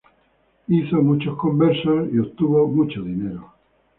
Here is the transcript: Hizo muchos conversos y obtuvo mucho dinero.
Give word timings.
Hizo 0.67 0.95
muchos 1.03 1.37
conversos 1.37 2.09
y 2.11 2.17
obtuvo 2.17 2.65
mucho 2.65 3.03
dinero. 3.03 3.53